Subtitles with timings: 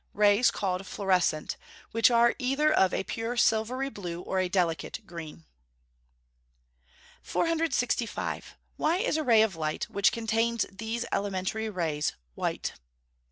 [0.15, 1.57] Rays called fluorescent,
[1.91, 5.45] which are either of a pure silvery blue, or a delicate green.
[7.21, 8.55] 465.
[8.79, 12.73] _Why is a ray of light, which contains these elementary rays, white?